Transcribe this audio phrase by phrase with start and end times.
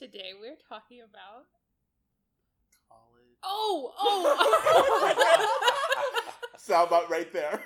[0.00, 1.44] Today we're talking about.
[2.88, 3.36] College.
[3.42, 5.56] Oh, oh!
[6.56, 7.60] Sound about right there.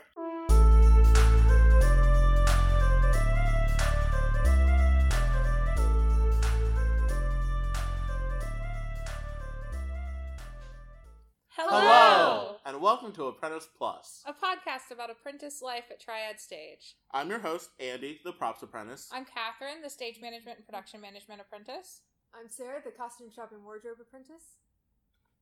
[11.51, 12.57] Hello!
[12.67, 14.25] And welcome to Apprentice Plus.
[14.27, 16.97] A podcast about apprentice life at Triad Stage.
[17.13, 19.09] I'm your host, Andy, the props apprentice.
[19.13, 22.01] I'm Catherine, the stage management and production management apprentice.
[22.39, 24.59] I'm Sarah, the costume shop and wardrobe apprentice.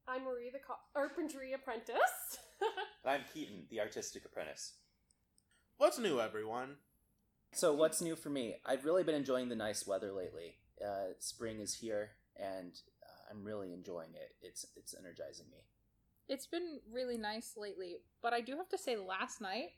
[0.07, 0.59] I'm Marie, the
[0.95, 2.39] carpentry apprentice.
[3.05, 4.75] And I'm Keaton, the artistic apprentice.
[5.79, 6.77] What's new, everyone?
[7.51, 8.59] So, what's new for me?
[8.65, 10.55] I've really been enjoying the nice weather lately.
[10.81, 14.37] Uh, spring is here, and uh, I'm really enjoying it.
[14.41, 15.59] It's it's energizing me.
[16.29, 19.71] It's been really nice lately, but I do have to say, last night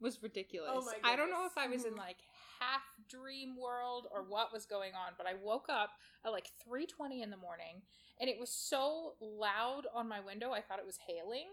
[0.00, 0.72] was ridiculous.
[0.74, 2.18] Oh my I don't know if I was in like
[2.62, 5.90] half dream world or what was going on, but I woke up
[6.24, 7.82] at like 3:20 in the morning,
[8.20, 10.52] and it was so loud on my window.
[10.52, 11.48] I thought it was hailing.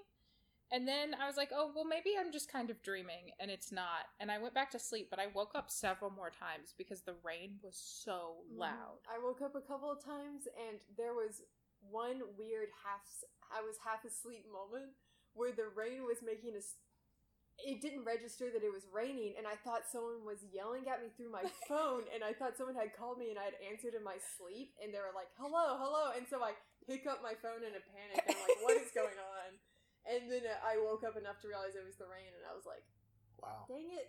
[0.72, 3.72] And then I was like, oh, well, maybe I'm just kind of dreaming, and it's
[3.72, 4.06] not.
[4.20, 7.16] And I went back to sleep, but I woke up several more times because the
[7.24, 8.60] rain was so mm-hmm.
[8.60, 9.02] loud.
[9.10, 11.42] I woke up a couple of times and there was
[11.82, 13.02] one weird half
[13.50, 14.94] I was half asleep moment
[15.34, 16.78] where the rain was making us
[17.66, 21.12] it didn't register that it was raining and I thought someone was yelling at me
[21.14, 24.04] through my phone and I thought someone had called me and I had answered in
[24.04, 26.56] my sleep and they were like, "Hello, hello." And so I
[26.88, 29.58] pick up my phone in a panic and I'm like, "What is going on?"
[30.08, 32.64] And then I woke up enough to realize it was the rain and I was
[32.64, 32.82] like,
[33.38, 33.68] Wow.
[33.68, 34.08] "Dang it."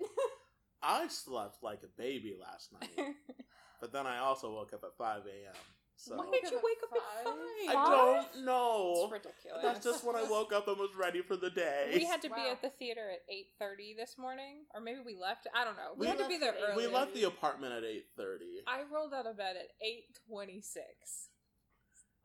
[0.82, 2.94] I slept like a baby last night,
[3.80, 5.60] but then I also woke up at 5 a.m.
[6.02, 7.34] So Why did you wake up at five?
[7.66, 7.76] five?
[7.76, 8.92] I don't know.
[9.04, 9.62] It's ridiculous.
[9.62, 11.90] That's just when I woke up and was ready for the day.
[11.94, 15.14] We had to be at the theater at eight thirty this morning, or maybe we
[15.14, 15.46] left.
[15.54, 15.92] I don't know.
[15.94, 16.86] We, We had to be there early.
[16.86, 18.64] we left the apartment at 8:30.
[18.66, 21.28] I rolled out of bed at eight twenty six.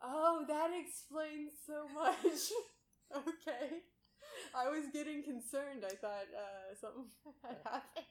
[0.01, 2.51] Oh, that explains so much.
[3.27, 3.83] okay.
[4.55, 5.83] I was getting concerned.
[5.85, 7.05] I thought uh, something
[7.43, 8.05] had happened.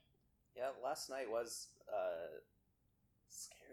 [0.57, 2.37] Yeah, last night was uh,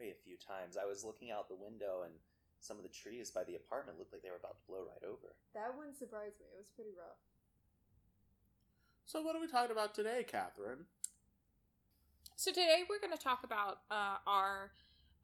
[0.02, 0.78] scary a few times.
[0.78, 2.14] I was looking out the window, and
[2.60, 5.04] some of the trees by the apartment looked like they were about to blow right
[5.06, 5.36] over.
[5.54, 6.46] That one surprised me.
[6.54, 7.22] It was pretty rough.
[9.06, 10.86] So what are we talking about today, Catherine?
[12.36, 14.72] So today we're going to talk about uh, our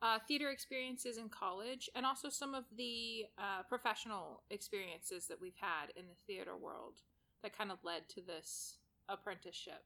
[0.02, 5.58] uh, theater experiences in college, and also some of the uh, professional experiences that we've
[5.60, 7.02] had in the theater world
[7.42, 8.78] that kind of led to this
[9.10, 9.84] apprenticeship.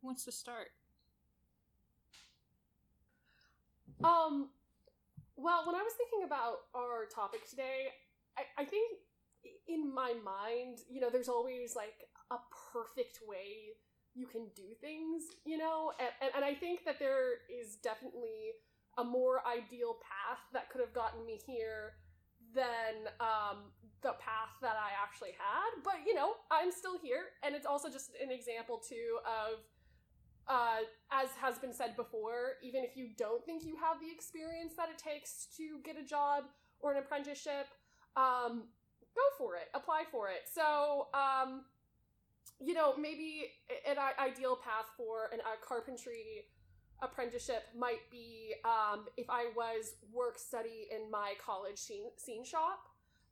[0.00, 0.68] Who wants to start?
[4.04, 4.48] Um,
[5.36, 7.88] well, when I was thinking about our topic today,
[8.38, 8.98] I, I think
[9.68, 12.36] in my mind, you know, there's always like a
[12.72, 13.76] perfect way
[14.14, 18.54] you can do things, you know, and, and, and I think that there is definitely
[18.96, 21.98] a more ideal path that could have gotten me here
[22.54, 25.82] than um, the path that I actually had.
[25.82, 29.58] But you know, I'm still here, and it's also just an example too of,
[30.48, 34.74] uh, as has been said before, even if you don't think you have the experience
[34.76, 36.44] that it takes to get a job
[36.80, 37.68] or an apprenticeship,
[38.16, 38.64] um,
[39.14, 40.48] go for it, apply for it.
[40.52, 41.62] So, um,
[42.60, 43.46] you know, maybe
[43.88, 46.46] an ideal path for an, a carpentry
[47.02, 52.88] apprenticeship might be um, if I was work study in my college scene, scene shop,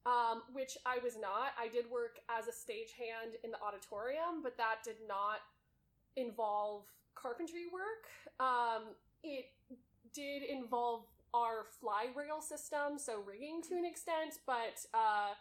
[0.07, 1.55] um, which I was not.
[1.61, 5.39] I did work as a stagehand in the auditorium, but that did not
[6.17, 6.85] involve
[7.23, 8.11] carpentry work.
[8.41, 9.47] Um, it
[10.13, 15.33] did involve our fly rail system, so rigging to an extent, but uh,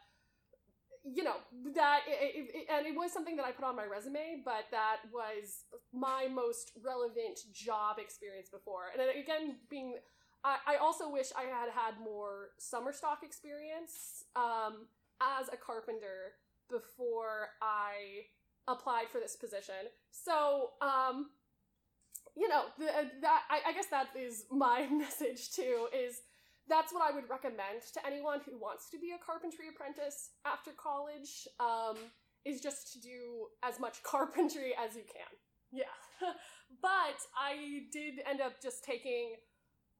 [1.03, 1.36] you know
[1.74, 4.97] that it, it, and it was something that I put on my resume, but that
[5.12, 8.86] was my most relevant job experience before.
[8.94, 9.96] And again, being
[10.44, 14.88] I, I also wish I had had more summer stock experience um,
[15.22, 16.34] as a carpenter
[16.70, 18.25] before I
[18.68, 19.90] applied for this position.
[20.12, 21.31] So, um,
[22.36, 22.86] you know, the,
[23.22, 25.88] that I, I guess that is my message too.
[25.96, 26.22] Is
[26.68, 30.72] that's what I would recommend to anyone who wants to be a carpentry apprentice after
[30.72, 31.47] college.
[31.59, 31.97] Um,
[32.46, 35.32] is just to do as much carpentry as you can.
[35.72, 35.96] Yeah,
[36.82, 39.35] but I did end up just taking.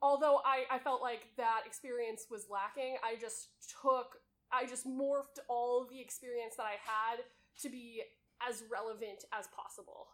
[0.04, 3.50] Although I, I felt like that experience was lacking, I just
[3.84, 4.18] took,
[4.52, 7.22] I just morphed all the experience that I had
[7.62, 8.02] to be
[8.42, 10.08] as relevant as possible.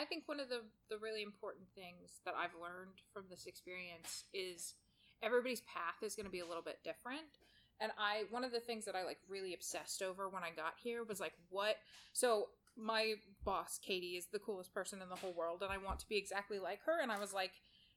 [0.00, 4.24] I think one of the, the really important things that I've learned from this experience
[4.32, 4.74] is
[5.22, 7.36] everybody's path is going to be a little bit different.
[7.80, 10.74] And I, one of the things that I like really obsessed over when I got
[10.82, 11.76] here was like, what?
[12.14, 13.14] So my
[13.44, 16.16] boss, Katie, is the coolest person in the whole world, and I want to be
[16.16, 17.00] exactly like her.
[17.02, 17.52] And I was like,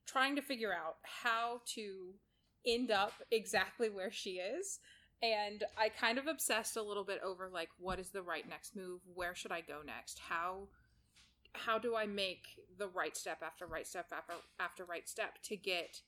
[0.06, 2.14] trying to figure out how to
[2.66, 4.80] end up exactly where she is.
[5.22, 8.76] And I kind of obsessed a little bit over like what is the right next
[8.76, 9.00] move?
[9.14, 10.20] Where should I go next?
[10.20, 10.68] How
[11.54, 15.56] how do I make the right step after right step after after right step to
[15.56, 16.02] get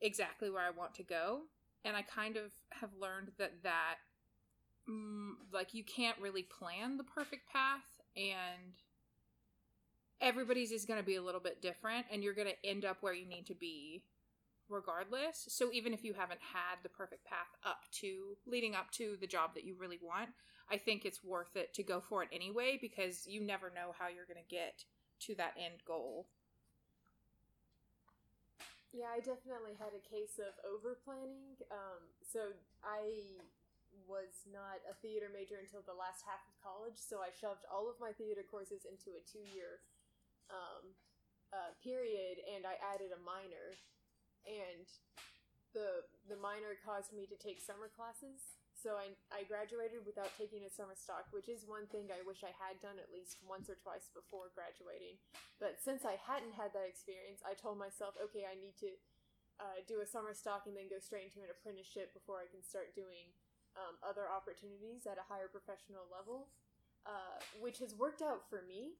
[0.00, 1.42] exactly where I want to go?
[1.84, 3.96] And I kind of have learned that that
[4.88, 8.74] mm, like you can't really plan the perfect path and
[10.20, 12.98] everybody's is going to be a little bit different and you're going to end up
[13.00, 14.04] where you need to be
[14.72, 15.46] regardless.
[15.48, 19.26] So even if you haven't had the perfect path up to leading up to the
[19.26, 20.30] job that you really want,
[20.70, 24.08] I think it's worth it to go for it anyway because you never know how
[24.08, 24.84] you're going to get
[25.28, 26.26] to that end goal.
[28.92, 31.56] Yeah, I definitely had a case of over planning.
[31.72, 32.52] Um, so
[32.84, 33.24] I
[34.04, 37.88] was not a theater major until the last half of college, so I shoved all
[37.88, 39.80] of my theater courses into a two year
[40.52, 40.92] um,
[41.52, 43.76] uh, period, and I added a minor.
[44.46, 44.86] And
[45.72, 50.66] the the minor caused me to take summer classes, so I, I graduated without taking
[50.66, 53.70] a summer stock, which is one thing I wish I had done at least once
[53.70, 55.22] or twice before graduating.
[55.62, 58.90] But since I hadn't had that experience, I told myself, okay, I need to
[59.62, 62.66] uh, do a summer stock and then go straight into an apprenticeship before I can
[62.66, 63.30] start doing
[63.78, 66.50] um, other opportunities at a higher professional level,
[67.06, 68.98] uh, which has worked out for me.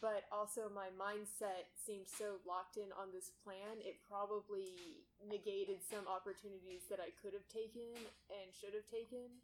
[0.00, 4.76] But also, my mindset seemed so locked in on this plan, it probably
[5.24, 7.96] negated some opportunities that I could have taken
[8.28, 9.40] and should have taken.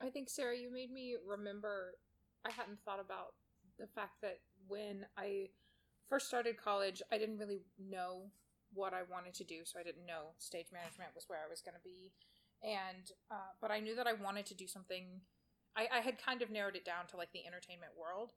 [0.00, 1.96] I think, Sarah, you made me remember
[2.44, 3.34] I hadn't thought about
[3.78, 5.50] the fact that when I
[6.08, 8.30] first started college, I didn't really know
[8.72, 11.60] what I wanted to do, so I didn't know stage management was where I was
[11.60, 12.12] going to be
[12.62, 15.20] and uh, but I knew that I wanted to do something.
[15.76, 18.32] I, I had kind of narrowed it down to like the entertainment world,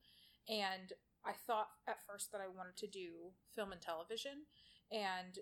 [0.50, 0.92] and
[1.25, 4.50] I thought at first that I wanted to do film and television,
[4.92, 5.38] and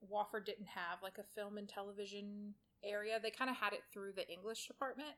[0.00, 3.20] Wofford didn't have like a film and television area.
[3.22, 5.16] They kind of had it through the English department,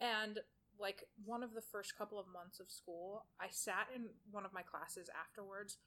[0.00, 0.40] and
[0.78, 4.52] like one of the first couple of months of school, I sat in one of
[4.52, 5.78] my classes afterwards,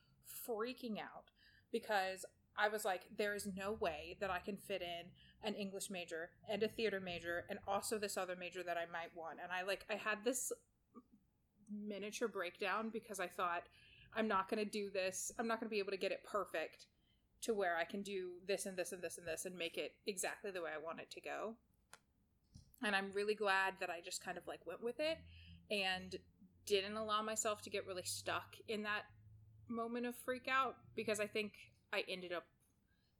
[0.48, 1.32] freaking out
[1.72, 2.26] because
[2.58, 5.12] I was like, there is no way that I can fit in
[5.44, 9.16] an English major and a theater major and also this other major that I might
[9.16, 9.38] want.
[9.42, 10.52] And I like I had this
[11.72, 13.64] miniature breakdown because I thought
[14.16, 15.32] I'm not going to do this.
[15.38, 16.88] I'm not going to be able to get it perfect
[17.42, 19.94] to where I can do this and this and this and this and make it
[20.08, 21.56] exactly the way I want it to go.
[22.84, 25.18] And I'm really glad that I just kind of like went with it
[25.72, 26.16] and
[26.66, 29.04] didn't allow myself to get really stuck in that
[29.68, 31.54] moment of freak out because I think
[31.94, 32.46] I ended up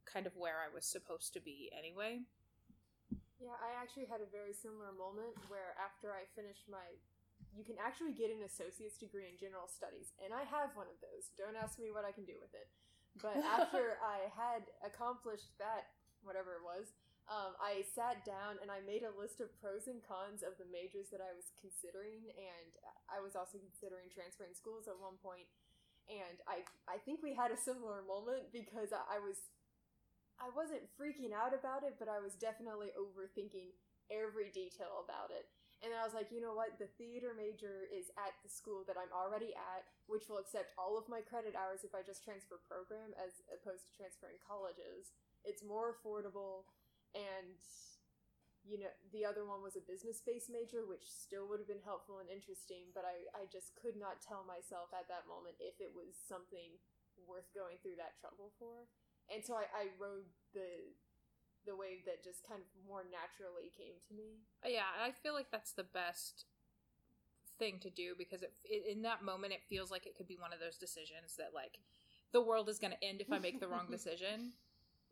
[0.04, 2.20] kind of where I was supposed to be anyway.
[3.40, 6.84] Yeah, I actually had a very similar moment where after I finished my
[7.54, 10.98] you can actually get an associate's degree in general studies, and I have one of
[11.02, 11.34] those.
[11.34, 12.70] Don't ask me what I can do with it.
[13.18, 15.90] But after I had accomplished that,
[16.22, 16.94] whatever it was,
[17.30, 20.66] um, I sat down and I made a list of pros and cons of the
[20.66, 22.70] majors that I was considering, and
[23.06, 25.46] I was also considering transferring schools at one point.
[26.10, 29.38] And I, I think we had a similar moment because I, I was
[30.40, 33.76] I wasn't freaking out about it, but I was definitely overthinking
[34.08, 35.46] every detail about it.
[35.80, 36.76] And then I was like, you know what?
[36.76, 41.00] The theater major is at the school that I'm already at, which will accept all
[41.00, 45.16] of my credit hours if I just transfer program as opposed to transferring colleges.
[45.40, 46.68] It's more affordable,
[47.16, 47.56] and
[48.60, 51.80] you know, the other one was a business based major, which still would have been
[51.80, 55.80] helpful and interesting, but I, I just could not tell myself at that moment if
[55.80, 56.76] it was something
[57.24, 58.84] worth going through that trouble for
[59.30, 60.90] and so I, I rode the
[61.66, 64.40] the way that just kind of more naturally came to me.
[64.64, 66.46] Yeah, I feel like that's the best
[67.58, 70.40] thing to do because it, it, in that moment it feels like it could be
[70.40, 71.78] one of those decisions that like
[72.32, 74.52] the world is going to end if I make the wrong decision,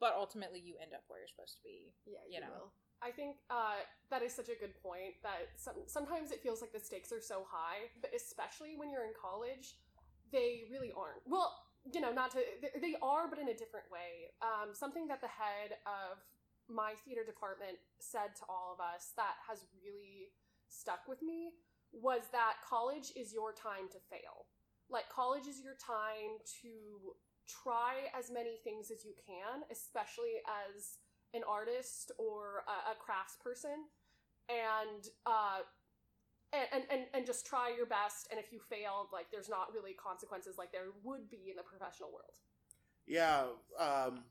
[0.00, 1.92] but ultimately you end up where you're supposed to be.
[2.06, 2.52] Yeah, you, you know.
[2.54, 2.72] will.
[3.02, 6.72] I think uh, that is such a good point that some, sometimes it feels like
[6.72, 9.78] the stakes are so high, but especially when you're in college,
[10.32, 11.22] they really aren't.
[11.26, 11.54] Well,
[11.92, 12.42] you know, not to,
[12.80, 14.34] they are, but in a different way.
[14.42, 16.18] Um, something that the head of
[16.68, 20.30] my theater department said to all of us that has really
[20.68, 21.52] stuck with me
[21.92, 24.46] was that college is your time to fail.
[24.90, 27.16] Like, college is your time to
[27.48, 31.00] try as many things as you can, especially as
[31.34, 33.88] an artist or a, a crafts person,
[34.48, 35.64] and uh,
[36.52, 39.92] and, and and just try your best and if you fail like there's not really
[39.92, 42.40] consequences like there would be in the professional world
[43.06, 43.44] Yeah,
[43.78, 44.24] um,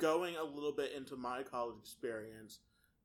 [0.00, 2.58] going a little bit into my college experience,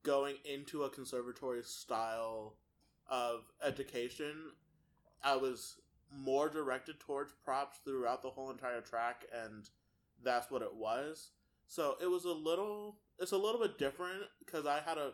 [0.03, 2.55] going into a conservatory style
[3.07, 4.51] of education,
[5.23, 5.75] I was
[6.11, 9.69] more directed towards props throughout the whole entire track, and
[10.23, 11.31] that's what it was.
[11.67, 15.13] So it was a little it's a little bit different because I had a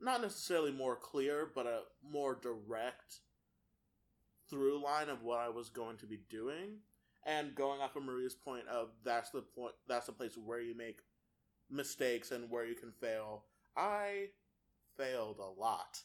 [0.00, 3.20] not necessarily more clear, but a more direct
[4.50, 6.80] through line of what I was going to be doing.
[7.24, 10.76] And going off of Maria's point of that's the point that's the place where you
[10.76, 11.00] make
[11.70, 13.44] mistakes and where you can fail.
[13.76, 14.28] I
[14.96, 16.00] failed a lot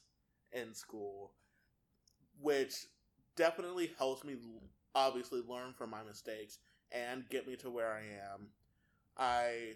[0.51, 1.33] in school,
[2.39, 2.85] which
[3.35, 4.35] definitely helps me
[4.95, 6.59] obviously learn from my mistakes
[6.91, 7.99] and get me to where I
[8.33, 8.47] am.
[9.17, 9.73] I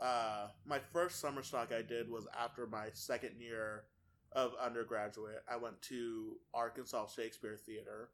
[0.00, 3.84] uh, my first summer stock I did was after my second year
[4.32, 5.42] of undergraduate.
[5.50, 8.10] I went to Arkansas Shakespeare Theater,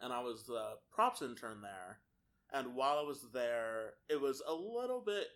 [0.00, 1.98] and I was the props intern there.
[2.52, 5.26] And while I was there, it was a little bit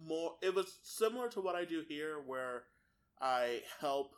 [0.00, 0.34] more.
[0.42, 2.64] It was similar to what I do here, where
[3.20, 4.14] I help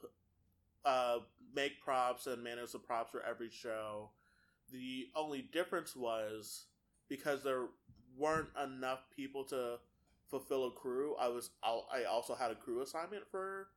[0.85, 1.19] uh,
[1.55, 4.11] make props and manage the props for every show.
[4.73, 6.65] The only difference was
[7.09, 7.67] because there
[8.17, 9.79] weren't enough people to
[10.31, 11.15] fulfill a crew.
[11.19, 13.69] I was I also had a crew assignment for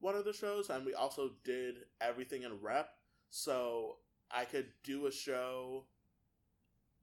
[0.00, 2.90] one of the shows, and we also did everything in rep,
[3.28, 3.96] so
[4.30, 5.84] I could do a show.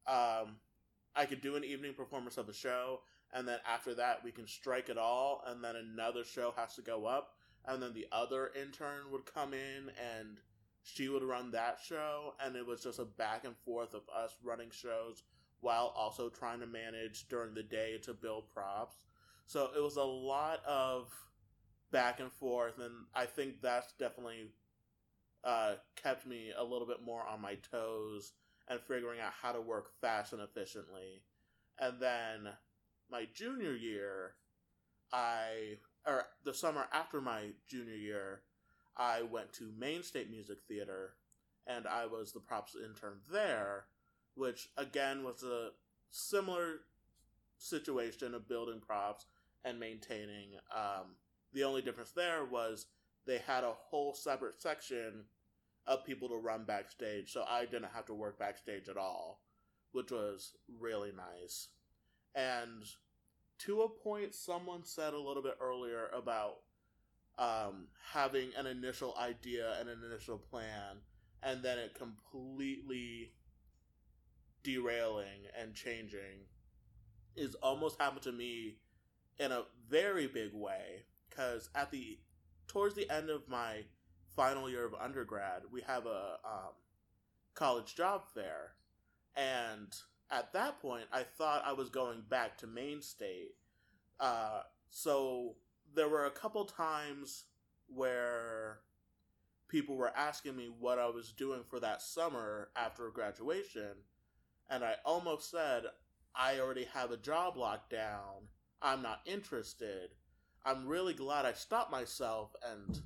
[0.08, 0.58] Um,
[1.16, 3.02] I could do an evening performance of a show,
[3.34, 6.82] and then after that we can strike it all, and then another show has to
[6.82, 7.34] go up,
[7.66, 10.38] and then the other intern would come in and
[10.84, 14.38] she would run that show, and it was just a back and forth of us
[14.42, 15.24] running shows
[15.60, 18.96] while also trying to manage during the day to build props.
[19.48, 21.12] So it was a lot of
[21.92, 24.52] back and forth, and I think that's definitely
[25.44, 28.34] uh, kept me a little bit more on my toes
[28.68, 31.22] and figuring out how to work fast and efficiently.
[31.80, 32.50] And then
[33.10, 34.34] my junior year,
[35.14, 38.42] I or the summer after my junior year,
[38.96, 41.14] I went to Maine State Music Theater,
[41.66, 43.86] and I was the props intern there
[44.38, 45.70] which again was a
[46.12, 46.82] similar
[47.58, 49.26] situation of building props
[49.66, 50.52] and maintaining.
[50.74, 51.16] Um,
[51.54, 52.86] the only difference there was
[53.28, 55.26] they had a whole separate section
[55.86, 59.42] of people to run backstage, so I didn't have to work backstage at all,
[59.92, 61.68] which was really nice.
[62.34, 62.84] And
[63.60, 66.58] to a point, someone said a little bit earlier about
[67.38, 70.98] um, having an initial idea and an initial plan,
[71.44, 73.34] and then it completely
[74.64, 76.46] derailing and changing
[77.36, 78.78] is almost happened to me
[79.40, 82.18] in a very big way because at the
[82.68, 83.84] towards the end of my
[84.36, 86.74] final year of undergrad we have a um,
[87.54, 88.74] college job fair
[89.36, 89.96] and
[90.30, 93.56] at that point i thought i was going back to maine state
[94.20, 95.56] uh, so
[95.96, 97.46] there were a couple times
[97.88, 98.80] where
[99.68, 103.96] people were asking me what i was doing for that summer after graduation
[104.70, 105.84] and I almost said,
[106.36, 108.50] I already have a job locked down.
[108.82, 110.12] I'm not interested.
[110.68, 113.00] I'm really glad I stopped myself and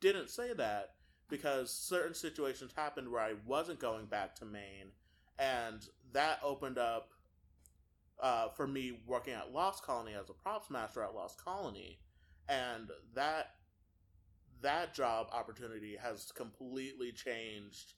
[0.00, 0.94] didn't say that
[1.28, 4.90] because certain situations happened where I wasn't going back to Maine,
[5.38, 7.10] and that opened up
[8.20, 12.00] uh, for me working at Lost Colony as a props master at Lost Colony,
[12.48, 13.52] and that
[14.60, 17.94] that job opportunity has completely changed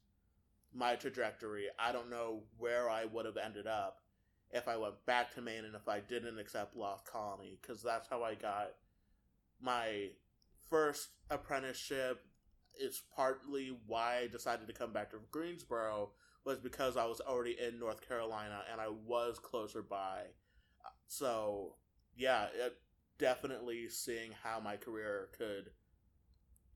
[0.75, 1.65] my trajectory.
[1.79, 4.03] I don't know where I would have ended up
[4.51, 8.07] if I went back to Maine and if I didn't accept Lost Colony, because that's
[8.07, 8.73] how I got
[9.63, 10.09] my
[10.69, 12.21] first apprenticeship.
[12.81, 16.11] is partly why I decided to come back to Greensboro
[16.45, 20.23] was because I was already in North Carolina and I was closer by.
[21.07, 21.77] So,
[22.17, 22.79] yeah, it,
[23.19, 25.71] definitely seeing how my career could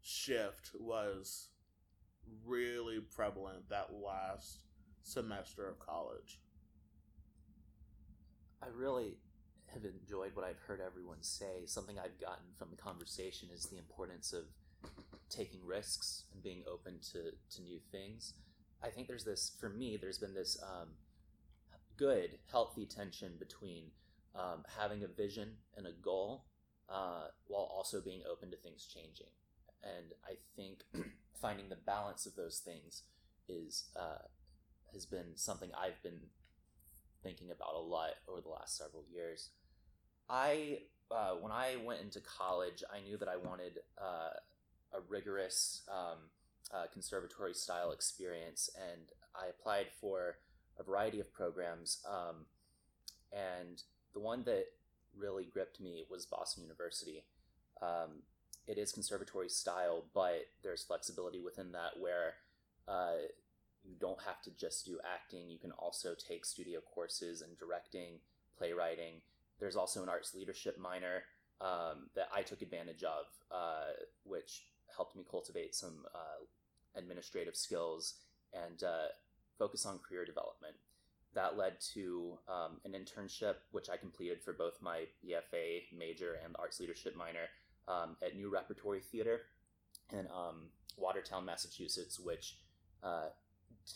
[0.03, 1.49] shift was
[2.45, 4.61] really prevalent that last
[5.03, 6.41] semester of college.
[8.63, 9.17] I really
[9.77, 11.67] have enjoyed what I've heard everyone say.
[11.67, 14.45] Something I've gotten from the conversation is the importance of
[15.29, 18.35] taking risks and being open to, to new things.
[18.83, 20.89] I think there's this, for me, there's been this um,
[21.97, 23.85] good, healthy tension between
[24.35, 26.45] um, having a vision and a goal
[26.89, 29.33] uh, while also being open to things changing.
[29.83, 30.85] And I think
[31.41, 33.03] finding the balance of those things
[33.49, 34.27] is uh,
[34.93, 36.21] has been something I've been
[37.23, 39.51] thinking about a lot over the last several years.
[40.29, 40.81] I
[41.11, 44.31] uh, when I went into college, I knew that I wanted uh,
[44.93, 46.19] a rigorous um,
[46.75, 50.39] uh, conservatory style experience, and I applied for
[50.79, 52.05] a variety of programs.
[52.09, 52.47] Um,
[53.33, 53.83] and
[54.15, 54.67] the one that
[55.17, 57.25] really gripped me was Boston University.
[57.81, 58.23] Um,
[58.67, 62.35] it is conservatory style, but there's flexibility within that where
[62.89, 63.29] uh,
[63.85, 65.49] you don't have to just do acting.
[65.49, 68.19] You can also take studio courses in directing,
[68.59, 69.21] playwriting.
[69.61, 71.23] There's also an arts leadership minor
[71.61, 73.93] um, that I took advantage of, uh,
[74.25, 76.45] which helped me cultivate some uh,
[76.97, 78.15] administrative skills
[78.53, 79.09] and uh,
[79.59, 80.75] focus on career development.
[81.35, 86.57] That led to um, an internship, which I completed for both my BFA major and
[86.59, 87.49] arts leadership minor
[87.89, 89.43] um, at New Repertory Theater
[90.13, 92.57] in um, Watertown, Massachusetts, which
[93.03, 93.27] uh,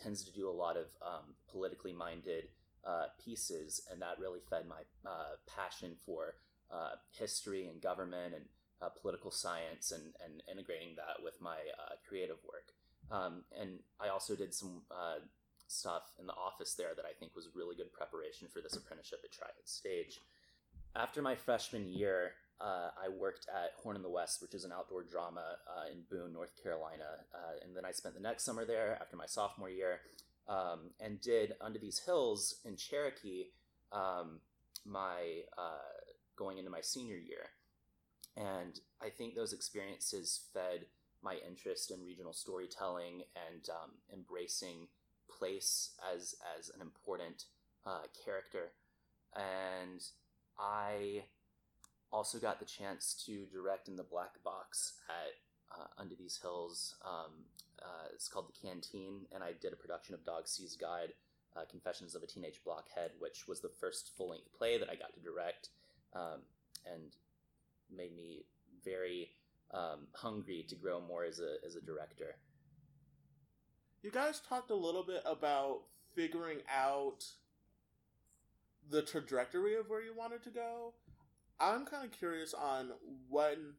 [0.03, 2.49] tends to do a lot of um, politically minded
[2.87, 6.35] uh, pieces, and that really fed my uh, passion for
[6.73, 8.45] uh, history and government and
[8.83, 12.73] uh, political science and, and integrating that with my uh, creative work.
[13.11, 14.83] Um, and I also did some
[15.67, 19.21] stuff in the office there that I think was really good preparation for this apprenticeship
[19.25, 20.21] at Triad Stage.
[20.97, 24.73] After my freshman year, uh, I worked at Horn in the West, which is an
[24.73, 27.25] outdoor drama uh, in Boone, North Carolina.
[27.35, 30.01] Uh, and then I spent the next summer there after my sophomore year
[30.51, 33.47] um, and did Unto These Hills in Cherokee
[33.93, 34.41] um,
[34.85, 36.03] my uh,
[36.37, 37.51] going into my senior year.
[38.37, 40.87] And I think those experiences fed
[41.23, 44.89] my interest in regional storytelling and um, embracing
[45.39, 47.45] place as, as an important
[47.87, 48.73] uh, character.
[49.37, 50.01] And
[50.59, 51.25] I
[52.11, 55.35] also got the chance to direct in the black box at
[55.73, 56.95] uh, Unto These Hills.
[57.05, 57.45] Um,
[57.83, 61.13] uh, it's called The Canteen, and I did a production of Dog Sees God,
[61.57, 64.95] uh, Confessions of a Teenage Blockhead, which was the first full length play that I
[64.95, 65.71] got to direct
[66.15, 66.41] um,
[66.91, 67.17] and
[67.95, 68.45] made me
[68.85, 69.31] very
[69.73, 72.37] um, hungry to grow more as a, as a director.
[74.03, 75.83] You guys talked a little bit about
[76.15, 77.25] figuring out
[78.89, 80.95] the trajectory of where you wanted to go.
[81.61, 82.93] I'm kind of curious on
[83.29, 83.75] when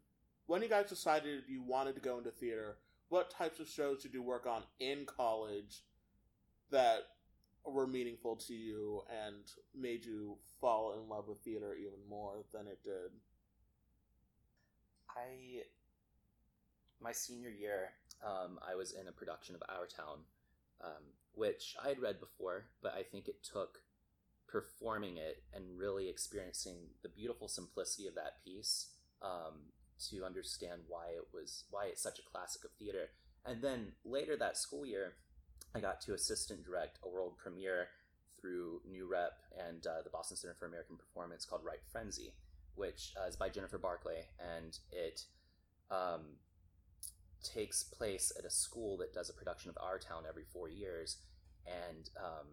[0.47, 2.77] when you guys decided you wanted to go into theater.
[3.09, 5.83] What types of shows did you work on in college
[6.69, 6.99] that
[7.65, 9.43] were meaningful to you and
[9.75, 13.11] made you fall in love with theater even more than it did?
[15.09, 15.63] I
[17.01, 17.89] my senior year,
[18.25, 20.19] um, I was in a production of Our Town,
[20.83, 23.79] um, which I had read before, but I think it took
[24.47, 28.89] performing it and really experiencing the beautiful simplicity of that piece
[29.21, 29.71] um,
[30.09, 33.09] to understand why it was why it's such a classic of theater.
[33.45, 35.13] And then later that school year,
[35.73, 37.87] I got to assistant direct a world premiere
[38.39, 42.33] through New Rep and uh, the Boston Center for American Performance called Ripe Frenzy,
[42.75, 45.21] which uh, is by Jennifer Barclay, and it
[45.89, 46.21] um,
[47.43, 51.17] takes place at a school that does a production of Our Town every four years,
[51.65, 52.47] and um,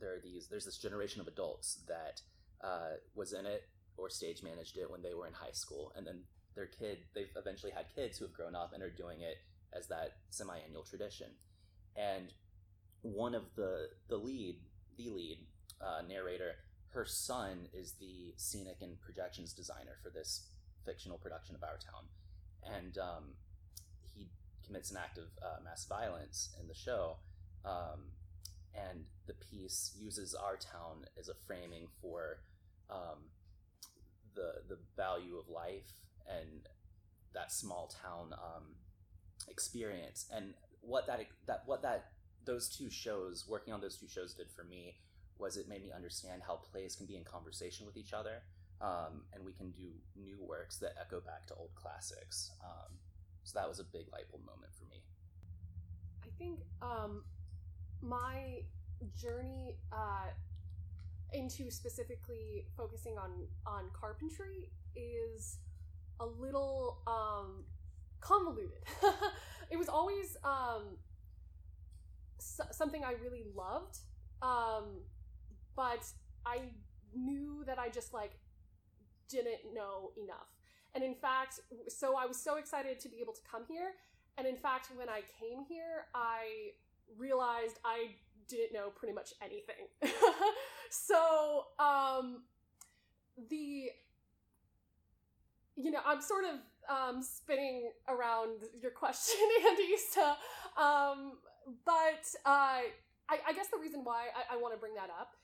[0.00, 2.22] there are these there's this generation of adults that
[2.62, 6.06] uh, was in it or stage managed it when they were in high school, and
[6.06, 6.22] then
[6.54, 9.38] their kid they've eventually had kids who have grown up and are doing it
[9.72, 11.28] as that semi-annual tradition,
[11.96, 12.32] and
[13.02, 14.56] one of the the lead
[14.96, 15.38] the lead
[15.80, 16.54] uh, narrator
[16.90, 20.48] her son is the scenic and projections designer for this
[20.84, 22.04] fictional production of our town.
[22.64, 23.24] And um,
[24.02, 24.28] he
[24.66, 27.18] commits an act of uh, mass violence in the show
[27.64, 28.10] um,
[28.74, 32.38] and the piece uses our town as a framing for
[32.88, 33.30] um,
[34.34, 35.92] the the value of life
[36.38, 36.68] and
[37.34, 38.74] that small town um,
[39.48, 40.26] experience.
[40.34, 42.06] And what that that what that
[42.44, 44.96] those two shows working on those two shows did for me
[45.38, 48.42] was it made me understand how plays can be in conversation with each other
[48.80, 52.50] um, and we can do new works that echo back to old classics.
[52.64, 52.96] Um,
[53.44, 55.02] so that was a big light bulb moment for me.
[56.24, 57.24] I think um,
[58.02, 58.62] my
[59.16, 60.28] journey uh,
[61.32, 63.30] into specifically focusing on
[63.66, 65.58] on carpentry is
[66.20, 67.64] a little um,
[68.20, 68.82] convoluted.
[69.70, 70.98] it was always um,
[72.38, 73.98] so- something I really loved,
[74.42, 75.00] um,
[75.74, 76.06] but
[76.46, 76.60] I
[77.14, 78.32] knew that I just like
[79.28, 80.48] didn't know enough.
[80.94, 83.92] And in fact, so I was so excited to be able to come here.
[84.36, 86.72] And in fact, when I came here, I
[87.16, 88.16] realized I
[88.48, 89.86] didn't know pretty much anything.
[90.90, 92.42] so, um,
[93.48, 93.90] the,
[95.82, 99.96] you know, I'm sort of um, spinning around your question, Andy.
[100.76, 101.32] Um,
[101.84, 102.82] but uh,
[103.28, 105.36] I, I guess the reason why I, I want to bring that up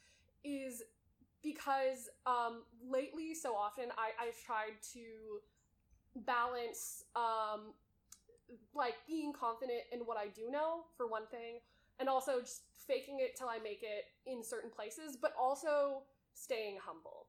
[0.45, 0.83] is
[1.43, 5.41] because um, lately, so often, I, I've tried to
[6.25, 7.75] balance um,
[8.75, 11.61] like being confident in what I do know, for one thing,
[12.01, 16.03] and also just faking it till I make it in certain places, but also
[16.35, 17.26] staying humble.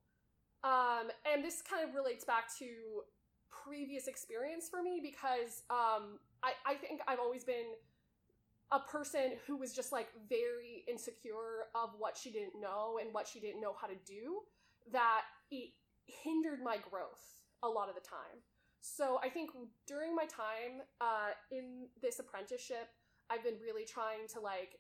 [0.63, 2.65] Um, and this kind of relates back to
[3.50, 7.76] previous experience for me because um, I, I think I've always been
[8.72, 13.28] a person who was just like very insecure of what she didn't know and what
[13.28, 14.41] she didn't know how to do
[14.91, 15.70] that it
[16.06, 18.43] hindered my growth a lot of the time.
[18.82, 19.52] So I think
[19.88, 22.89] during my time uh, in this apprenticeship,
[23.30, 24.80] I've been really trying to like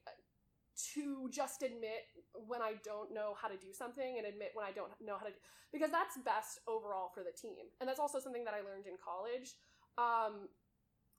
[0.93, 4.71] to just admit when I don't know how to do something and admit when I
[4.71, 5.37] don't know how to do
[5.73, 7.67] because that's best overall for the team.
[7.81, 9.55] And that's also something that I learned in college.
[9.97, 10.47] Um,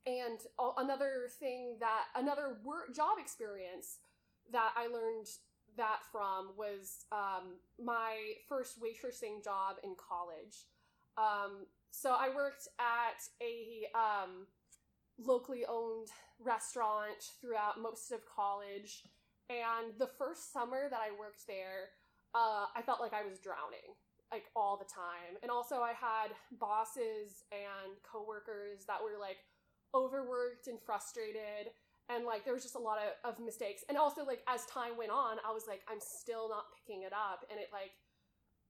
[0.06, 0.38] and
[0.78, 3.98] another thing that another work job experience
[4.52, 5.26] that I learned
[5.76, 8.16] that from was um, my
[8.48, 10.66] first waitressing job in college.
[11.18, 14.46] Um, so I worked at a um,
[15.18, 16.08] locally owned
[16.40, 19.04] restaurant throughout most of college.
[19.48, 21.96] And the first summer that I worked there,
[22.34, 23.96] uh, I felt like I was drowning
[24.30, 25.40] like all the time.
[25.42, 29.38] And also I had bosses and coworkers that were like
[29.94, 31.72] overworked and frustrated
[32.08, 33.84] and like there was just a lot of, of mistakes.
[33.88, 37.12] And also like as time went on, I was like, I'm still not picking it
[37.12, 37.92] up and it like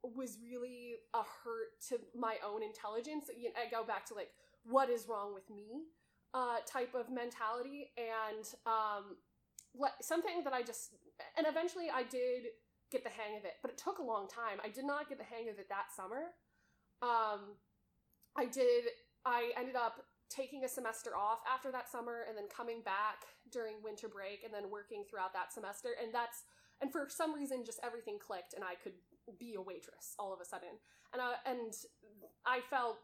[0.02, 3.26] was really a hurt to my own intelligence.
[3.36, 4.30] You know, I go back to like
[4.64, 5.90] what is wrong with me
[6.34, 9.16] uh, type of mentality and um,
[10.00, 10.94] something that I just
[11.37, 12.52] and eventually I did
[12.90, 14.59] get the hang of it, but it took a long time.
[14.64, 16.33] I did not get the hang of it that summer.
[17.02, 17.57] Um,
[18.37, 18.85] I did.
[19.26, 23.81] I ended up taking a semester off after that summer and then coming back during
[23.83, 26.44] winter break and then working throughout that semester and that's
[26.81, 28.92] and for some reason just everything clicked and I could
[29.40, 30.76] be a waitress all of a sudden
[31.12, 31.72] and I, and
[32.44, 32.98] I felt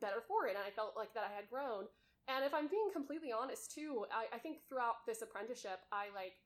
[0.00, 1.86] better for it and I felt like that I had grown
[2.28, 6.36] and if I'm being completely honest too, I, I think throughout this apprenticeship, I like,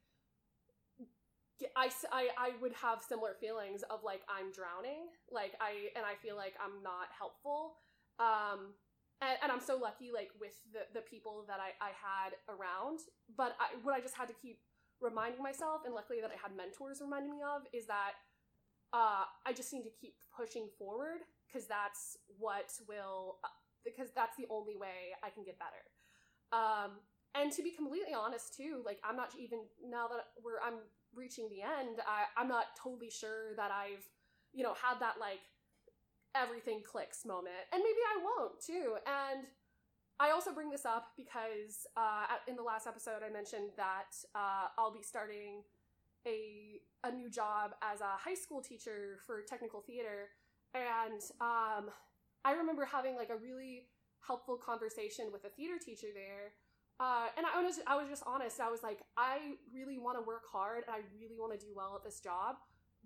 [1.76, 6.14] I, I, I would have similar feelings of like I'm drowning, like I and I
[6.22, 7.78] feel like I'm not helpful.
[8.18, 8.74] Um,
[9.22, 13.06] and, and I'm so lucky like with the the people that I, I had around.
[13.36, 14.58] But I, what I just had to keep
[15.00, 18.22] reminding myself, and luckily that I had mentors reminding me of, is that
[18.92, 23.38] uh, I just need to keep pushing forward because that's what will
[23.84, 25.82] because that's the only way I can get better.
[26.52, 27.00] Um,
[27.34, 31.48] and to be completely honest, too, like I'm not even now that we're I'm reaching
[31.48, 34.04] the end, I, I'm not totally sure that I've,
[34.52, 35.40] you know, had that like
[36.34, 38.96] everything clicks moment, and maybe I won't too.
[39.06, 39.46] And
[40.20, 44.68] I also bring this up because uh, in the last episode I mentioned that uh,
[44.78, 45.62] I'll be starting
[46.26, 50.28] a a new job as a high school teacher for technical theater,
[50.74, 51.90] and um,
[52.44, 53.86] I remember having like a really
[54.26, 56.52] helpful conversation with a theater teacher there.
[57.00, 58.60] Uh, and I was I was just honest.
[58.60, 61.72] I was like, I really want to work hard and I really want to do
[61.74, 62.56] well at this job,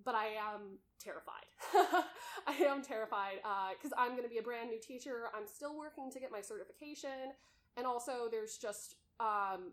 [0.05, 1.47] but I am terrified.
[2.47, 3.39] I am terrified
[3.77, 5.29] because uh, I'm going to be a brand new teacher.
[5.35, 7.33] I'm still working to get my certification,
[7.77, 9.73] and also there's just um,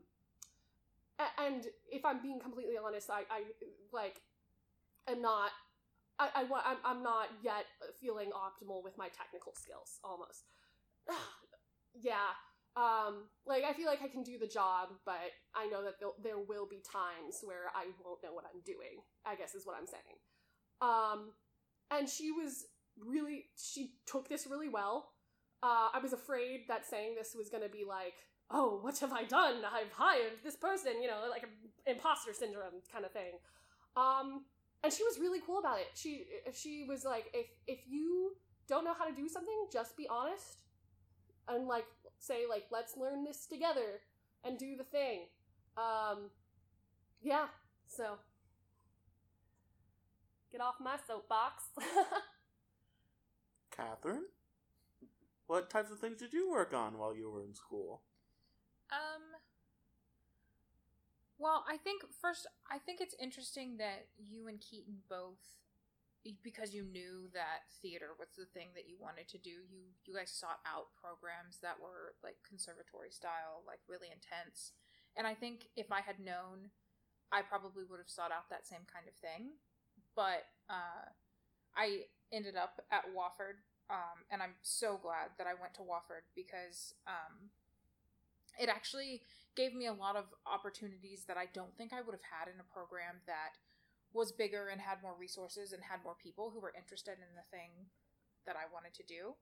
[1.38, 3.44] and if I'm being completely honest, I, I
[3.92, 4.22] like
[5.08, 5.52] am not
[6.36, 7.66] I, I I'm not yet
[8.00, 10.46] feeling optimal with my technical skills almost.
[11.96, 12.34] Yeah
[12.76, 16.40] um like i feel like i can do the job but i know that there
[16.40, 19.86] will be times where i won't know what i'm doing i guess is what i'm
[19.86, 20.18] saying.
[20.82, 21.34] Um
[21.92, 22.66] and she was
[23.00, 25.12] really she took this really well.
[25.62, 28.16] Uh i was afraid that saying this was going to be like
[28.50, 29.62] oh what have i done?
[29.64, 31.50] I've hired this person you know like an
[31.86, 33.38] imposter syndrome kind of thing.
[33.96, 34.46] Um
[34.84, 35.88] and she was really cool about it.
[35.96, 38.36] She she was like, if if you
[38.68, 40.60] don't know how to do something, just be honest,
[41.48, 41.86] and like
[42.20, 44.02] say like let's learn this together
[44.44, 45.22] and do the thing.
[45.78, 46.30] Um,
[47.22, 47.46] yeah.
[47.88, 48.18] So
[50.52, 51.64] get off my soapbox.
[53.76, 54.26] Catherine,
[55.48, 58.04] what types of things did you work on while you were in school?
[58.92, 59.24] Um,
[61.44, 65.44] well, I think first, I think it's interesting that you and Keaton both,
[66.40, 69.68] because you knew that theater was the thing that you wanted to do.
[69.68, 74.72] You you guys sought out programs that were like conservatory style, like really intense.
[75.20, 76.72] And I think if I had known,
[77.28, 79.60] I probably would have sought out that same kind of thing.
[80.16, 81.12] But uh,
[81.76, 83.60] I ended up at Wofford,
[83.92, 87.52] um, and I'm so glad that I went to Wofford because um,
[88.56, 92.26] it actually gave me a lot of opportunities that I don't think I would have
[92.26, 93.58] had in a program that
[94.14, 97.46] was bigger and had more resources and had more people who were interested in the
[97.50, 97.90] thing
[98.46, 99.34] that I wanted to do.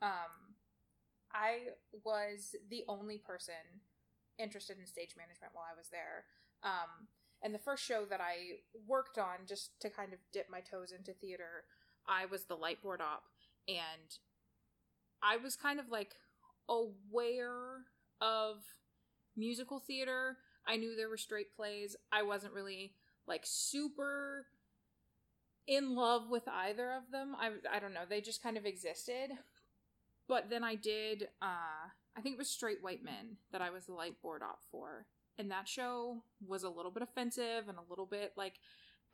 [0.00, 0.56] Um,
[1.32, 3.82] I was the only person
[4.38, 6.24] interested in stage management while I was there.
[6.62, 7.08] Um,
[7.42, 10.92] and the first show that I worked on, just to kind of dip my toes
[10.96, 11.64] into theater,
[12.08, 13.24] I was the lightboard op.
[13.68, 14.16] And
[15.22, 16.14] I was kind of like
[16.68, 17.84] aware
[18.20, 18.64] of
[19.36, 20.38] musical theater.
[20.66, 21.96] I knew there were straight plays.
[22.12, 22.94] I wasn't really
[23.26, 24.46] like super
[25.66, 27.34] in love with either of them.
[27.38, 28.04] I I don't know.
[28.08, 29.30] They just kind of existed.
[30.28, 33.86] But then I did uh I think it was Straight White Men that I was
[33.86, 35.06] the light board op for.
[35.38, 38.54] And that show was a little bit offensive and a little bit like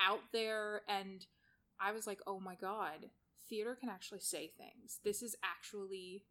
[0.01, 1.27] out there and
[1.81, 3.11] I was like, "Oh my god,
[3.49, 5.01] theater can actually say things.
[5.05, 6.25] This is actually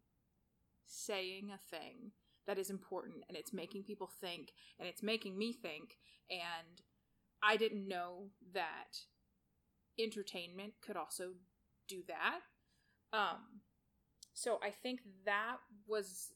[0.86, 2.12] saying a thing
[2.46, 5.96] that is important and it's making people think and it's making me think
[6.30, 6.82] and
[7.42, 8.98] I didn't know that
[9.98, 11.32] entertainment could also
[11.88, 12.40] do that.
[13.12, 13.60] Um
[14.34, 16.32] so I think that was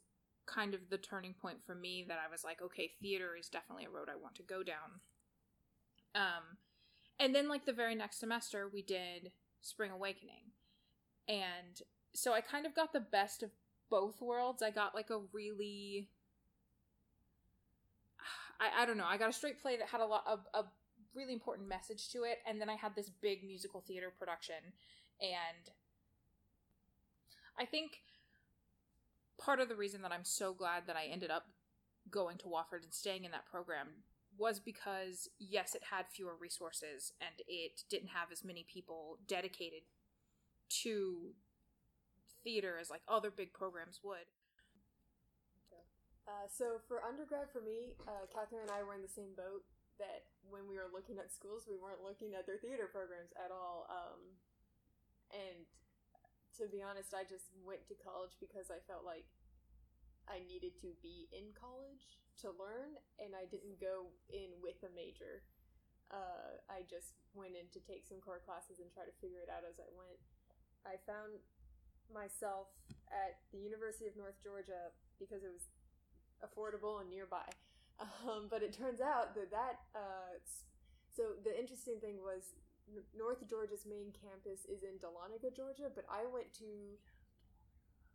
[0.47, 3.87] kind of the turning point for me that I was like, okay, theater is definitely
[3.87, 5.01] a road I want to go down.
[6.15, 6.59] Um
[7.19, 10.53] and then like the very next semester we did Spring Awakening.
[11.29, 11.81] And
[12.15, 13.51] so I kind of got the best of
[13.91, 14.63] both worlds.
[14.63, 16.09] I got like a really
[18.61, 19.07] I, I don't know.
[19.07, 20.65] I got a straight play that had a lot of a
[21.15, 24.57] really important message to it, and then I had this big musical theater production,
[25.21, 25.71] and
[27.59, 28.01] I think
[29.39, 31.47] part of the reason that I'm so glad that I ended up
[32.11, 33.89] going to Wofford and staying in that program
[34.39, 39.83] was because yes, it had fewer resources and it didn't have as many people dedicated
[40.69, 41.33] to
[42.47, 44.31] theater as like other big programs would.
[46.27, 49.67] Uh, so for undergrad, for me, uh, Catherine and I were in the same boat.
[49.97, 53.49] That when we were looking at schools, we weren't looking at their theater programs at
[53.49, 53.89] all.
[53.89, 54.37] Um,
[55.33, 55.65] and
[56.61, 59.25] to be honest, I just went to college because I felt like
[60.29, 64.93] I needed to be in college to learn, and I didn't go in with a
[64.93, 65.41] major.
[66.13, 69.49] Uh, I just went in to take some core classes and try to figure it
[69.49, 70.21] out as I went.
[70.85, 71.41] I found
[72.13, 72.71] myself
[73.11, 75.71] at the University of North Georgia because it was
[76.45, 77.47] affordable and nearby.
[78.29, 80.37] Um, but it turns out that that uh,
[81.17, 82.53] so the interesting thing was
[83.17, 87.01] North Georgia's main campus is in Dahlonega, Georgia, but I went to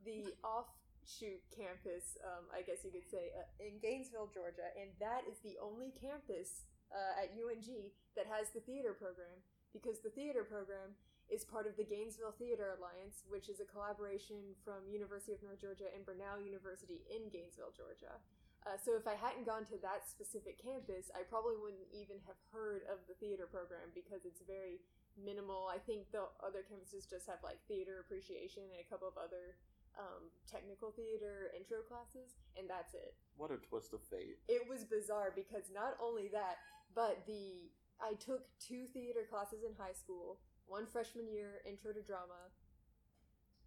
[0.06, 5.26] the offshoot campus, um, I guess you could say, uh, in Gainesville, Georgia, and that
[5.26, 9.42] is the only campus uh, at UNG that has the theater program
[9.74, 10.94] because the theater program
[11.32, 15.64] is part of the Gainesville Theater Alliance, which is a collaboration from University of North
[15.64, 18.20] Georgia and Brenau University in Gainesville, Georgia.
[18.62, 22.38] Uh, so if I hadn't gone to that specific campus, I probably wouldn't even have
[22.54, 24.84] heard of the theater program because it's very
[25.18, 25.66] minimal.
[25.66, 29.58] I think the other campuses just have like theater appreciation and a couple of other
[29.98, 33.18] um, technical theater intro classes, and that's it.
[33.34, 34.38] What a twist of fate.
[34.46, 36.62] It was bizarre because not only that,
[36.94, 40.38] but the I took two theater classes in high school.
[40.72, 42.48] One freshman year, intro to drama.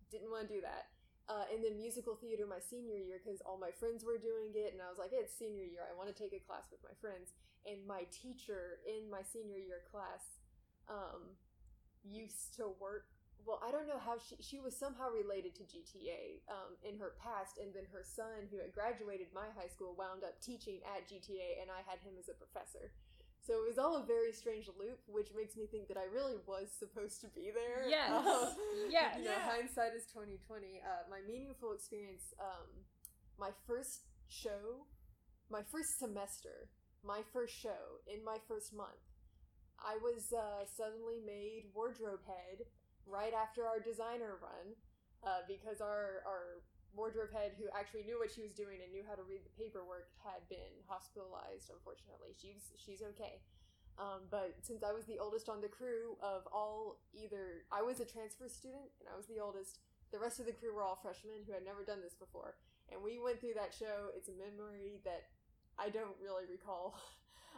[0.08, 0.88] Didn't want to do that
[1.28, 4.76] uh, and then musical theater my senior year because all my friends were doing it,
[4.76, 5.80] and I was like, it's senior year.
[5.80, 7.32] I want to take a class with my friends.
[7.64, 10.44] And my teacher in my senior year class
[10.84, 11.32] um,
[12.04, 13.08] used to work.
[13.40, 17.16] Well, I don't know how she she was somehow related to GTA um, in her
[17.20, 21.08] past, and then her son, who had graduated my high school, wound up teaching at
[21.08, 22.92] GTA, and I had him as a professor.
[23.44, 26.40] So it was all a very strange loop, which makes me think that I really
[26.48, 27.84] was supposed to be there.
[27.88, 28.08] Yes.
[28.24, 28.56] Um,
[28.88, 29.16] yes.
[29.20, 29.44] You know, Yeah.
[29.44, 30.80] hindsight is twenty twenty.
[30.80, 32.68] Uh, my meaningful experience, um,
[33.38, 34.88] my first show,
[35.52, 36.72] my first semester,
[37.04, 39.04] my first show in my first month,
[39.76, 42.64] I was uh, suddenly made wardrobe head
[43.04, 44.72] right after our designer run
[45.20, 49.04] uh, because our our wardrobe head who actually knew what she was doing and knew
[49.06, 52.32] how to read the paperwork had been hospitalized unfortunately.
[52.34, 53.42] She's she's okay.
[53.94, 58.02] Um, but since i was the oldest on the crew of all either i was
[58.02, 59.78] a transfer student and i was the oldest
[60.10, 62.54] the rest of the crew were all freshmen who had never done this before.
[62.90, 64.14] And we went through that show.
[64.14, 65.30] It's a memory that
[65.78, 66.94] i don't really recall.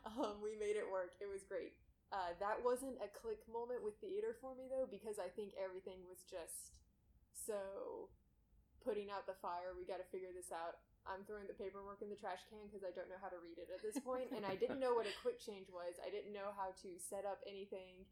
[0.06, 1.18] Um, we made it work.
[1.18, 1.74] It was great.
[2.14, 6.06] Uh, that wasn't a click moment with theater for me though because i think everything
[6.06, 6.78] was just
[7.34, 8.06] so
[8.86, 9.74] putting out the fire.
[9.74, 10.78] We got to figure this out.
[11.02, 13.58] I'm throwing the paperwork in the trash can because I don't know how to read
[13.58, 15.98] it at this point, and I didn't know what a quick change was.
[15.98, 18.06] I didn't know how to set up anything.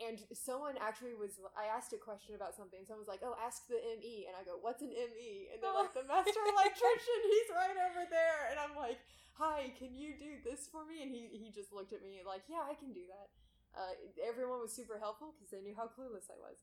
[0.00, 1.36] And someone actually was.
[1.52, 2.88] I asked a question about something.
[2.88, 5.76] Someone was like, "Oh, ask the ME," and I go, "What's an ME?" And they're
[5.76, 7.20] like, "The master electrician.
[7.20, 8.96] He's right over there." And I'm like,
[9.36, 12.48] "Hi, can you do this for me?" And he he just looked at me like,
[12.48, 13.28] "Yeah, I can do that."
[13.76, 16.56] Uh, everyone was super helpful because they knew how clueless I was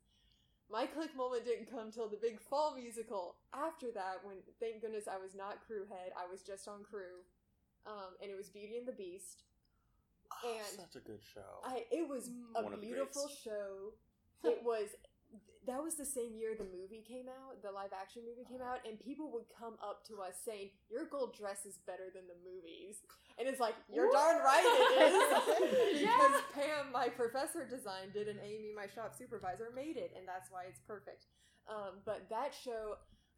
[0.72, 3.36] my click moment didn't come till the big fall musical.
[3.54, 7.24] After that, when thank goodness I was not crew head, I was just on crew,
[7.86, 9.44] um, and it was Beauty and the Beast.
[10.44, 11.64] Oh, And such a good show.
[11.64, 13.94] I it was One a beautiful show.
[14.44, 14.90] It was
[15.68, 18.80] that was the same year the movie came out, the live action movie came out,
[18.88, 22.40] and people would come up to us saying, Your gold dress is better than the
[22.40, 23.04] movies.
[23.38, 26.02] And it's like, You're darn right it is.
[26.08, 30.50] because Pam, my professor, designed it, and Amy, my shop supervisor, made it, and that's
[30.50, 31.28] why it's perfect.
[31.68, 32.96] Um, but that show,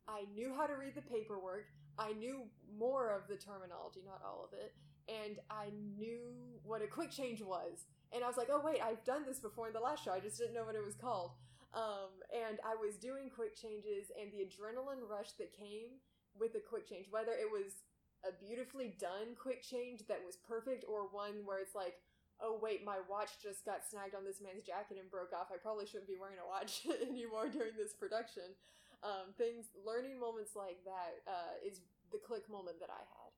[0.08, 1.66] I knew how to read the paperwork.
[1.98, 2.46] I knew
[2.78, 4.78] more of the terminology, not all of it,
[5.10, 6.30] and I knew
[6.64, 7.90] what a quick change was.
[8.14, 10.12] And I was like, oh, wait, I've done this before in the last show.
[10.12, 11.32] I just didn't know what it was called.
[11.74, 16.02] Um, and I was doing quick changes, and the adrenaline rush that came
[16.34, 17.86] with a quick change, whether it was
[18.26, 22.02] a beautifully done quick change that was perfect, or one where it's like,
[22.42, 25.52] oh wait, my watch just got snagged on this man's jacket and broke off.
[25.54, 28.56] I probably shouldn't be wearing a watch anymore during this production.
[29.04, 31.80] Um, things, learning moments like that uh, is
[32.12, 33.32] the click moment that I had.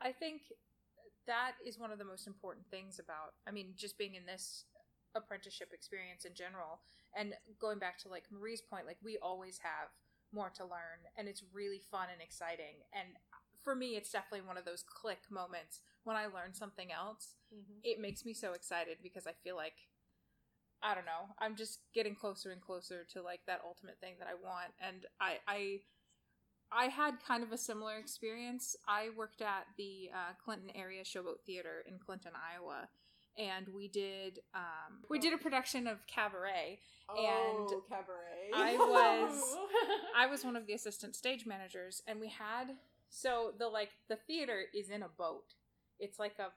[0.00, 0.52] I think
[1.26, 4.64] that is one of the most important things about, I mean, just being in this
[5.14, 6.80] apprenticeship experience in general.
[7.16, 9.88] And going back to like marie's point like we always have
[10.32, 12.84] more to learn and it's really fun and exciting.
[12.92, 13.08] And
[13.64, 15.80] for me it's definitely one of those click moments.
[16.04, 17.80] When i learn something else Mm-hmm.
[17.82, 19.72] it makes me so excited because i feel like
[20.82, 24.28] i don't know i'm just getting closer and closer to like that ultimate thing that
[24.28, 24.72] i want.
[24.80, 25.78] And i i
[26.70, 28.76] I had kind of a similar experience.
[28.86, 32.88] I worked at the uh, Clinton area Showboat Theater in Clinton, Iowa,
[33.38, 36.80] and we did um, we did a production of Cabaret.
[37.10, 37.18] And
[37.70, 38.50] oh, cabaret.
[38.54, 39.56] I was
[40.16, 42.72] I was one of the assistant stage managers, and we had
[43.08, 45.54] so the like the theater is in a boat.
[45.98, 46.48] It's like a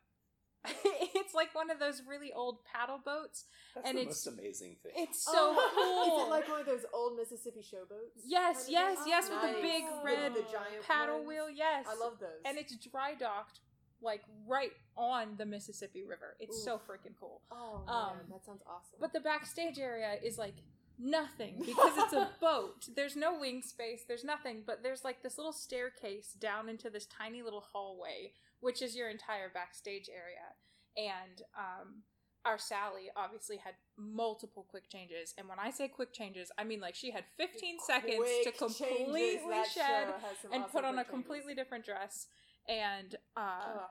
[1.16, 3.46] it's like one of those really old paddle boats.
[3.74, 4.92] That's And the it's- most amazing thing.
[4.96, 6.20] It's so Oh, cool.
[6.20, 8.22] Is it like one of those old Mississippi showboats?
[8.26, 9.08] yes, kind of yes, thing?
[9.08, 9.56] yes, with Nice.
[9.56, 11.28] the big With red the giant paddle ones.
[11.30, 11.50] wheel.
[11.50, 12.42] Yes, I love those.
[12.46, 13.60] and it's dry docked
[14.02, 16.36] like right on the Mississippi River.
[16.40, 17.42] It's so freaking cool.
[17.52, 18.98] oh man, um, that sounds awesome.
[19.00, 20.56] But the backstage area is like
[21.00, 22.88] nothing because it's a boat.
[22.96, 27.06] There's no wing space, there's nothing, but there's like this little staircase down into this
[27.06, 30.56] tiny little hallway, which is your entire backstage area.
[30.98, 32.04] And um
[32.44, 36.80] our Sally obviously had multiple quick changes, and when I say quick changes, I mean
[36.80, 39.82] like she had 15 seconds to completely shed show
[40.28, 41.64] has some and awesome put on a quick completely changes.
[41.64, 42.28] different dress.
[42.68, 43.88] And uh.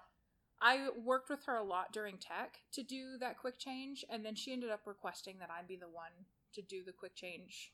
[0.62, 4.34] I worked with her a lot during tech to do that quick change, and then
[4.34, 6.12] she ended up requesting that I be the one
[6.52, 7.72] to do the quick change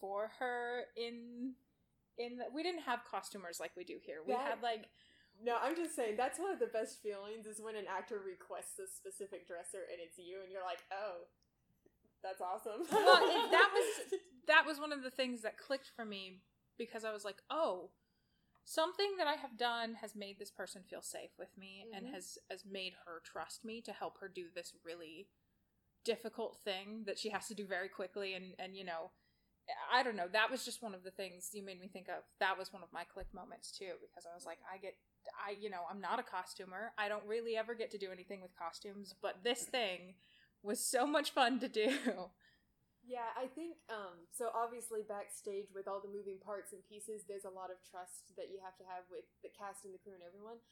[0.00, 1.52] for her in
[2.16, 4.18] in the, we didn't have costumers like we do here.
[4.26, 4.88] We That- had like
[5.42, 8.78] No, I'm just saying that's one of the best feelings is when an actor requests
[8.78, 11.26] a specific dresser and it's you, and you're like, oh,
[12.22, 12.86] that's awesome.
[12.90, 13.20] well,
[13.50, 16.40] that was that was one of the things that clicked for me
[16.78, 17.90] because I was like, oh,
[18.64, 22.12] something that I have done has made this person feel safe with me and Mhm.
[22.14, 25.28] has has made her trust me to help her do this really
[26.04, 28.34] difficult thing that she has to do very quickly.
[28.34, 29.12] And and you know
[29.92, 32.24] I don't know that was just one of the things you made me think of.
[32.38, 34.96] That was one of my click moments too because I was like I get
[35.46, 36.92] I you know I'm not a costumer.
[36.98, 40.16] I don't really ever get to do anything with costumes but this thing
[40.62, 41.88] was so much fun to do
[43.10, 47.42] Yeah, I think um so obviously backstage with all the moving parts and pieces there's
[47.48, 50.14] a lot of trust that you have to have with the cast and the crew
[50.14, 50.62] and everyone.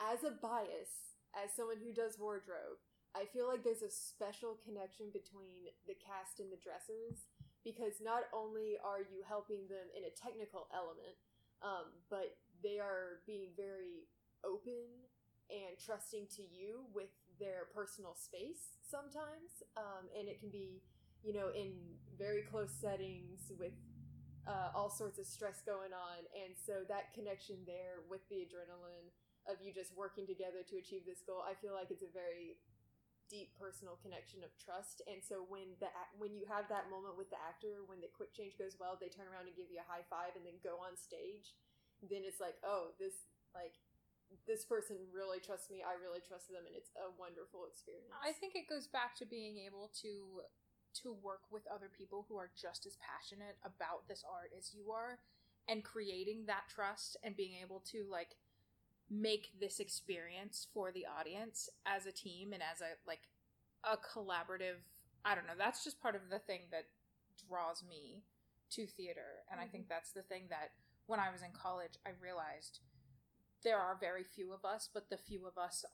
[0.00, 2.80] As a bias, as someone who does wardrobe,
[3.16, 7.28] I feel like there's a special connection between the cast and the dressers
[7.64, 11.16] because not only are you helping them in a technical element,
[11.64, 14.08] um, but they are being very
[14.44, 14.84] open
[15.48, 20.82] and trusting to you with their personal space sometimes, um, and it can be
[21.26, 21.74] you know, in
[22.14, 23.74] very close settings with
[24.46, 26.22] uh, all sorts of stress going on.
[26.38, 29.10] And so that connection there with the adrenaline
[29.50, 32.62] of you just working together to achieve this goal, I feel like it's a very
[33.26, 35.02] deep personal connection of trust.
[35.10, 38.30] And so when the when you have that moment with the actor, when the quick
[38.30, 40.78] change goes well, they turn around and give you a high five and then go
[40.78, 41.58] on stage.
[42.06, 43.74] Then it's like, oh, this like
[44.46, 45.82] this person really trusts me.
[45.82, 48.14] I really trust them, and it's a wonderful experience.
[48.22, 50.46] I think it goes back to being able to
[51.02, 54.90] to work with other people who are just as passionate about this art as you
[54.92, 55.18] are
[55.68, 58.36] and creating that trust and being able to like
[59.10, 63.22] make this experience for the audience as a team and as a like
[63.84, 64.82] a collaborative
[65.24, 66.86] I don't know that's just part of the thing that
[67.48, 68.22] draws me
[68.70, 69.44] to theater.
[69.50, 69.94] And I think mm-hmm.
[69.94, 70.72] that's the thing that
[71.06, 72.80] when I was in college I realized
[73.62, 75.84] there are very few of us but the few of us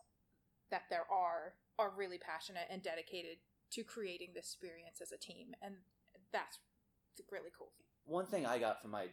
[0.71, 3.39] that there are are really passionate and dedicated
[3.73, 5.75] to creating this experience as a team and
[6.33, 6.59] that's
[7.31, 7.73] really cool
[8.05, 9.07] One thing I got from my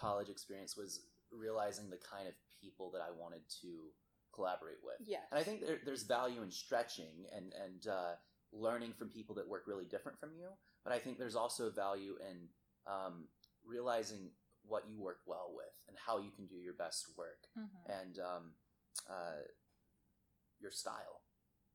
[0.00, 3.70] college experience was realizing the kind of people that I wanted to
[4.34, 4.96] collaborate with.
[5.06, 8.12] yes And I think there, there's value in stretching and and uh,
[8.52, 10.48] learning from people that work really different from you.
[10.84, 12.36] but I think there's also value in
[12.86, 13.14] um,
[13.64, 14.30] realizing
[14.64, 17.92] what you work well with and how you can do your best work Mm-hmm.
[18.00, 18.44] and um,
[19.10, 19.42] uh,
[20.60, 21.20] your style.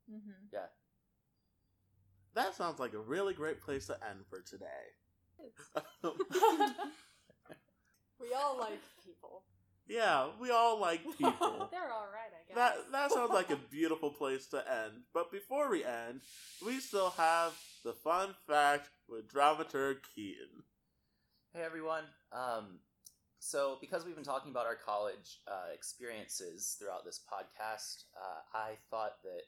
[0.09, 0.47] Mm-hmm.
[2.37, 4.65] That sounds like a really great place to end for today.
[8.19, 9.43] We all like people.
[9.87, 11.69] yeah, we all like people.
[11.71, 12.55] They're all right, I guess.
[12.55, 15.03] That that sounds like a beautiful place to end.
[15.13, 16.21] But before we end,
[16.65, 20.63] we still have the fun fact with dramaturg Keaton.
[21.53, 22.03] Hey everyone.
[22.31, 22.79] Um,
[23.39, 28.71] so, because we've been talking about our college uh, experiences throughout this podcast, uh, I
[28.89, 29.43] thought that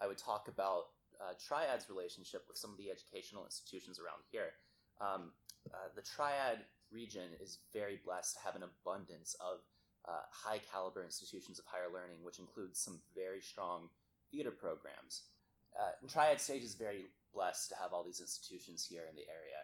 [0.00, 0.84] I would talk about
[1.22, 4.58] uh, Triad's relationship with some of the educational institutions around here.
[5.00, 5.30] Um,
[5.70, 9.62] uh, the Triad region is very blessed to have an abundance of
[10.08, 13.88] uh, high caliber institutions of higher learning, which includes some very strong
[14.30, 15.30] theater programs.
[15.78, 19.24] Uh, and Triad Stage is very blessed to have all these institutions here in the
[19.30, 19.62] area.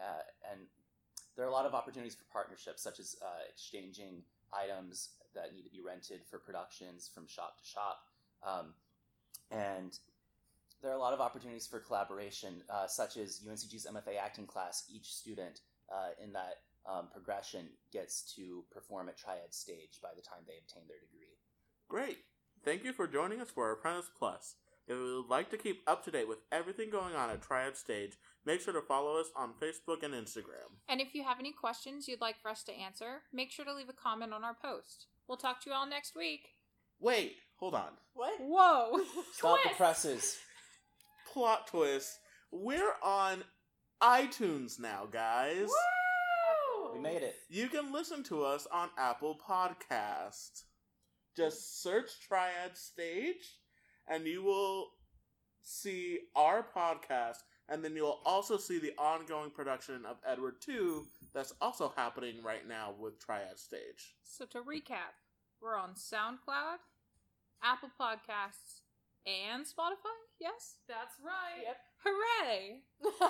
[0.00, 0.60] Uh, and
[1.36, 4.22] there are a lot of opportunities for partnerships, such as uh, exchanging
[4.52, 7.98] items that need to be rented for productions from shop to shop.
[8.42, 8.72] Um,
[9.50, 9.98] and
[10.86, 14.84] there are a lot of opportunities for collaboration, uh, such as UNCG's MFA acting class.
[14.88, 15.60] Each student
[15.92, 20.54] uh, in that um, progression gets to perform at Triad Stage by the time they
[20.62, 21.34] obtain their degree.
[21.88, 22.18] Great.
[22.64, 24.54] Thank you for joining us for Apprentice Plus.
[24.86, 27.76] If you would like to keep up to date with everything going on at Triad
[27.76, 28.12] Stage,
[28.44, 30.78] make sure to follow us on Facebook and Instagram.
[30.88, 33.74] And if you have any questions you'd like for us to answer, make sure to
[33.74, 35.06] leave a comment on our post.
[35.26, 36.50] We'll talk to you all next week.
[37.00, 37.90] Wait, hold on.
[38.14, 38.38] What?
[38.38, 39.00] Whoa!
[39.32, 40.38] Stop the presses.
[41.36, 42.18] Plot twist.
[42.50, 43.44] We're on
[44.02, 45.68] iTunes now, guys.
[46.94, 47.34] We made it.
[47.50, 50.62] You can listen to us on Apple Podcast.
[51.36, 53.58] Just search Triad Stage
[54.08, 54.86] and you will
[55.60, 61.52] see our podcast and then you'll also see the ongoing production of Edward 2 that's
[61.60, 64.14] also happening right now with Triad Stage.
[64.24, 65.12] So to recap,
[65.60, 66.78] we're on SoundCloud,
[67.62, 68.80] Apple Podcasts,
[69.26, 70.16] and Spotify.
[70.40, 70.76] Yes.
[70.88, 71.66] That's right.
[71.66, 71.76] Yep.
[72.04, 72.82] Hooray!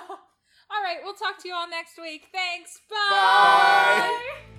[0.69, 2.27] All right, we'll talk to you all next week.
[2.33, 2.81] Thanks.
[2.89, 2.97] Bye.
[3.09, 4.56] Bye.